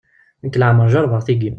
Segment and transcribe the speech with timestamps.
[0.43, 1.49] Nekk leɛmer jerbeɣ tigi.